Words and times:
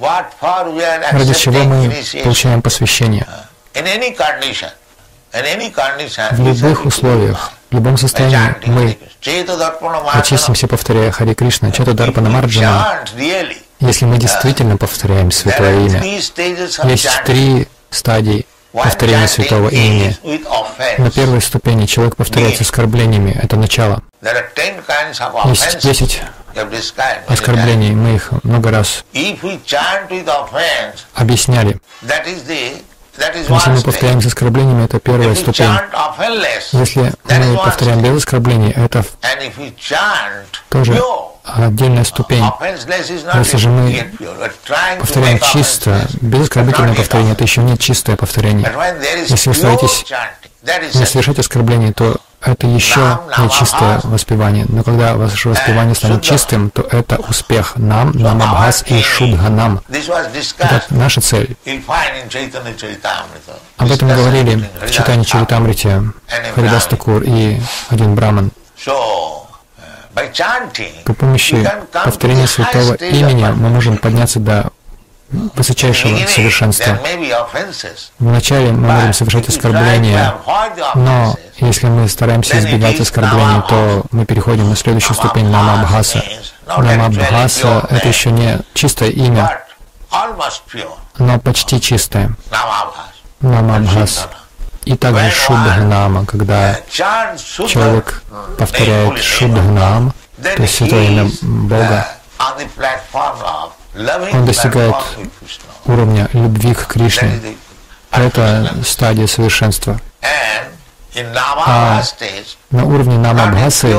ради 0.00 1.34
чего 1.34 1.64
мы 1.64 1.92
получаем 2.22 2.62
посвящение. 2.62 3.26
В 5.32 6.38
любых 6.38 6.86
условиях, 6.86 7.52
в 7.70 7.74
любом 7.74 7.96
состоянии 7.98 8.54
мы 8.66 8.96
очистимся, 10.12 10.66
повторяя 10.66 11.10
Хари 11.10 11.34
Кришна, 11.34 11.70
Чета 11.72 11.92
Дарпана 11.92 12.30
Марджана. 12.30 13.04
Если 13.80 14.06
мы 14.06 14.16
действительно 14.18 14.76
повторяем 14.78 15.30
Святое 15.30 15.86
Имя, 15.86 16.02
есть 16.04 16.34
три 17.24 17.68
стадии 17.90 18.46
повторения 18.72 19.28
Святого 19.28 19.68
Имени. 19.68 20.16
На 20.98 21.10
первой 21.10 21.42
ступени 21.42 21.86
человек 21.86 22.16
повторяет 22.16 22.56
с 22.56 22.60
оскорблениями, 22.62 23.38
это 23.42 23.56
начало. 23.56 24.02
Есть 25.46 25.78
десять 25.78 26.22
оскорблений, 27.28 27.92
мы 27.92 28.14
их 28.14 28.32
много 28.42 28.70
раз 28.70 29.04
объясняли. 31.14 31.78
Если 33.18 33.70
мы 33.70 33.80
повторяем 33.82 34.20
с 34.20 34.26
оскорблениями, 34.26 34.84
это 34.84 34.98
первая 35.00 35.34
ступень. 35.34 35.70
Если 36.72 37.12
мы 37.28 37.56
повторяем 37.56 38.02
без 38.02 38.16
оскорблений, 38.18 38.72
это 38.72 39.04
тоже 40.68 41.00
отдельная 41.44 42.04
ступень. 42.04 42.44
Если 43.34 43.56
же 43.56 43.68
мы 43.68 44.10
Повторяем 44.98 45.38
чисто, 45.40 46.08
без 46.20 46.42
оскорбительного 46.42 46.94
повторения, 46.94 47.32
это 47.32 47.44
еще 47.44 47.62
не 47.62 47.78
чистое 47.78 48.16
повторение. 48.16 48.70
Если 49.28 49.48
вы 49.48 49.54
стараетесь 49.54 50.04
не 50.94 51.06
совершать 51.06 51.38
оскорбление, 51.38 51.92
то 51.92 52.16
это 52.46 52.66
еще 52.66 53.20
не 53.38 53.50
чистое 53.50 54.00
воспевание. 54.04 54.66
Но 54.68 54.82
когда 54.82 55.14
ваше 55.16 55.48
воспевание 55.48 55.94
станет 55.94 56.22
чистым, 56.22 56.70
то 56.70 56.82
это 56.82 57.16
успех 57.16 57.76
нам, 57.76 58.12
нам 58.12 58.40
Абхас 58.42 58.84
и. 58.88 59.80
This 59.88 60.08
was 60.08 60.30
Это 60.58 60.86
наша 60.90 61.20
цель. 61.20 61.56
Об 63.76 63.90
этом 63.90 64.08
говорили 64.08 64.68
в 64.80 64.90
читании 64.90 65.24
Haridas 65.24 65.24
Чаритамрите 65.24 66.02
Харидас 66.54 66.86
Такур 66.86 67.22
и 67.22 67.60
один 67.90 68.14
браман. 68.14 68.50
По 71.04 71.12
помощи 71.12 71.70
повторения 71.92 72.46
святого 72.46 72.94
имени 72.94 73.44
мы 73.54 73.68
можем 73.68 73.98
подняться 73.98 74.40
до 74.40 74.70
высочайшего 75.30 76.16
совершенства. 76.26 76.98
Вначале 78.18 78.72
мы 78.72 78.92
можем 78.92 79.12
совершать 79.12 79.48
оскорбления, 79.48 80.34
но 80.94 81.36
если 81.58 81.86
мы 81.86 82.08
стараемся 82.08 82.58
избегать 82.58 83.00
оскорблений, 83.00 83.62
то 83.68 84.04
мы 84.10 84.24
переходим 84.26 84.68
на 84.68 84.76
следующую 84.76 85.16
ступень 85.16 85.48
Намабхаса. 85.48 86.22
Намабхаса— 86.66 87.86
это 87.90 88.08
еще 88.08 88.30
не 88.30 88.58
чистое 88.74 89.10
имя, 89.10 89.62
но 91.18 91.38
почти 91.40 91.80
чистое. 91.80 92.30
Намабхас. 93.40 94.28
И 94.84 94.96
также 94.96 95.30
Шудханама, 95.30 96.24
когда 96.26 96.78
человек 96.88 98.22
повторяет 98.56 99.18
Шудханам, 99.22 100.12
то 100.40 100.62
есть 100.62 100.76
святое 100.76 101.08
имя 101.08 101.28
Бога, 101.42 102.06
он 104.32 104.44
достигает 104.44 104.94
уровня 105.86 106.28
любви 106.32 106.74
к 106.74 106.86
Кришне. 106.86 107.40
Это 108.10 108.74
стадия 108.84 109.26
совершенства. 109.26 110.00
Stage, 111.14 112.56
На 112.70 112.84
уровне 112.84 113.16
Намабхасы 113.16 113.96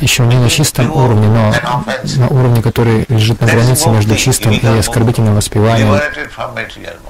еще 0.00 0.24
не 0.24 0.36
на 0.36 0.50
чистом 0.50 0.92
уровне, 0.92 1.28
но 1.28 1.54
на 2.16 2.28
уровне, 2.28 2.62
который 2.62 3.06
лежит 3.08 3.40
на 3.40 3.46
границе 3.46 3.88
между 3.88 4.16
чистым 4.16 4.52
и 4.52 4.78
оскорбительным 4.78 5.34
воспеванием. 5.34 6.00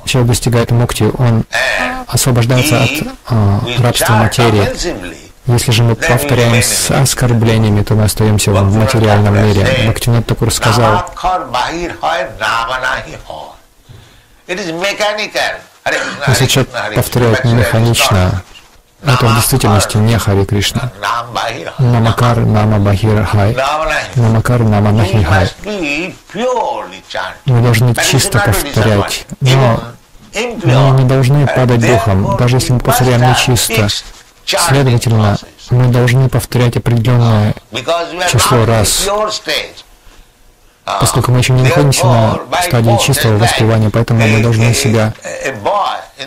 Человек 0.04 0.28
достигает 0.28 0.70
мукти, 0.70 1.10
он 1.18 1.44
освобождается 2.06 2.82
от 2.82 2.90
а, 3.26 3.60
рабства 3.78 4.14
материи. 4.14 5.29
Если 5.52 5.72
же 5.72 5.82
мы 5.82 5.96
повторяем 5.96 6.62
с 6.62 6.90
оскорблениями, 6.90 7.82
то 7.82 7.94
мы 7.94 8.04
остаемся 8.04 8.52
в 8.52 8.76
материальном 8.76 9.34
мире. 9.46 9.66
Бхактивинод 9.84 10.26
Такур 10.26 10.52
сказал, 10.52 11.04
если 16.28 16.46
человек 16.46 16.94
повторяет 16.94 17.44
механично, 17.44 18.42
это 19.02 19.26
в 19.26 19.34
действительности 19.34 19.96
не 19.96 20.18
Хари 20.18 20.44
Кришна. 20.44 20.92
Намакар 21.78 22.38
Нама 22.38 22.78
Бахир 22.78 23.24
Хай. 23.24 23.56
Намакар 24.14 24.60
Нама 24.60 24.92
Нахи 24.92 25.22
Хай. 25.22 25.50
Мы 27.46 27.62
должны 27.62 27.94
чисто 27.96 28.38
повторять. 28.38 29.26
Но 29.40 29.80
мы 30.32 31.00
не 31.02 31.08
должны 31.08 31.46
падать 31.46 31.80
духом, 31.80 32.36
даже 32.36 32.56
если 32.56 32.74
мы 32.74 32.80
повторяем 32.80 33.22
нечисто. 33.28 33.88
Следовательно, 34.46 35.38
мы 35.70 35.88
должны 35.88 36.28
повторять 36.28 36.76
определенное, 36.76 37.54
число 38.30 38.64
раз. 38.64 39.06
поскольку 40.98 41.30
мы 41.30 41.38
еще 41.38 41.52
не 41.52 41.62
находимся 41.62 42.06
на 42.06 42.40
стадии 42.62 42.98
чистого 43.04 43.38
воспевания, 43.38 43.90
поэтому 43.90 44.26
мы 44.26 44.42
должны 44.42 44.74
себя 44.74 45.12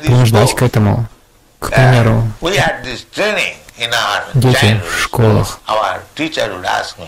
принуждать 0.01 0.55
к 0.55 0.61
этому. 0.61 1.07
К 1.59 1.71
примеру, 1.71 2.27
дети 4.33 4.81
в 4.89 5.01
школах. 5.01 5.59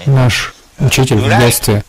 Наш 0.05 0.53
учитель 0.79 1.17
"You 1.17 1.35
в 1.35 1.39
детстве, 1.39 1.83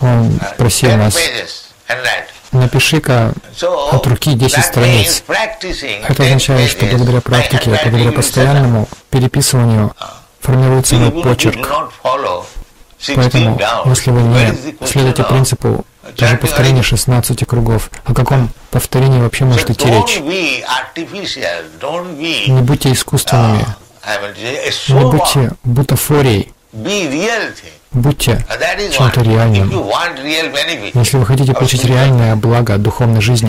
он 0.00 0.38
просил 0.56 0.90
10 0.90 0.98
нас, 0.98 1.14
pages 1.16 1.50
and 1.88 2.02
write." 2.02 2.41
Напиши-ка 2.52 3.32
от 3.92 4.06
руки 4.06 4.34
10 4.34 4.58
that 4.58 4.62
страниц. 4.62 5.24
Это 5.28 6.14
10 6.14 6.20
означает, 6.20 6.70
что 6.70 6.86
благодаря 6.86 7.20
практике, 7.20 7.70
благодаря 7.70 8.12
постоянному 8.12 8.88
переписыванию 9.10 9.94
формируется 10.40 10.96
мой 10.96 11.10
почерк. 11.22 11.56
not 11.56 11.90
follow 12.02 12.44
16 12.98 13.32
Поэтому, 13.32 13.58
если 13.86 14.10
вы 14.10 14.22
не 14.22 14.86
следуете 14.86 15.24
принципу 15.24 15.84
даже 16.16 16.36
повторения 16.36 16.82
16 16.82 17.46
кругов, 17.46 17.90
о 18.04 18.14
каком 18.14 18.50
повторении 18.70 19.20
вообще 19.20 19.44
может 19.44 19.70
идти 19.70 19.88
речь? 19.88 20.20
Не 22.48 22.62
будьте 22.62 22.92
искусственными, 22.92 23.66
a 24.02 24.92
не 24.92 25.10
будьте 25.10 25.52
бутафорией. 25.64 26.52
Будьте 27.92 28.44
чем-то 28.92 29.20
реальным. 29.22 29.70
Если 30.94 31.16
вы 31.18 31.26
хотите 31.26 31.52
получить 31.54 31.84
реальное 31.84 32.36
благо 32.36 32.74
от 32.74 32.82
духовной 32.82 33.20
жизни, 33.20 33.48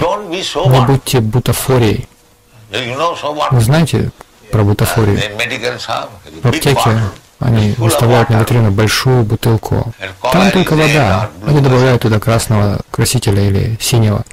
не 0.69 0.85
будьте 0.85 1.19
бутафорией. 1.21 2.07
Вы 3.51 3.61
знаете 3.61 4.11
про 4.51 4.63
бутафорию? 4.63 5.19
В 6.41 6.47
аптеке 6.47 6.99
они 7.39 7.73
выставляют 7.77 8.29
на 8.29 8.37
витрину 8.39 8.71
большую 8.71 9.23
бутылку. 9.23 9.93
Там 10.21 10.51
только 10.51 10.73
вода. 10.75 11.29
Они 11.45 11.59
добавляют 11.61 12.01
туда 12.01 12.19
красного 12.19 12.79
красителя 12.91 13.41
или 13.43 13.77
синего. 13.81 14.23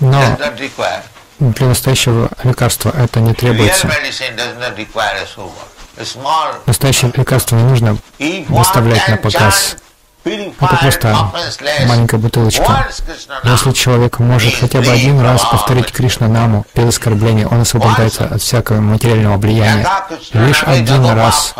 Но 0.00 0.36
для 1.40 1.66
настоящего 1.68 2.30
лекарства 2.42 2.92
это 2.96 3.20
не 3.20 3.32
требуется. 3.34 3.88
Настоящее 6.66 7.12
лекарство 7.14 7.56
не 7.56 7.64
нужно 7.64 7.98
выставлять 8.48 9.08
на 9.08 9.16
показ. 9.16 9.76
Это 10.24 10.76
просто 10.80 11.30
маленькая 11.86 12.18
бутылочка. 12.18 12.88
Если 13.44 13.72
человек 13.72 14.18
может 14.18 14.54
хотя 14.54 14.80
бы 14.80 14.90
один 14.90 15.20
раз 15.20 15.42
повторить 15.44 15.92
Кришна 15.92 16.28
Наму 16.28 16.66
без 16.74 16.88
оскорбления, 16.88 17.46
он 17.46 17.62
освобождается 17.62 18.26
от 18.26 18.42
всякого 18.42 18.80
материального 18.80 19.36
влияния. 19.38 19.86
Лишь 20.32 20.62
один 20.64 21.06
раз 21.06 21.54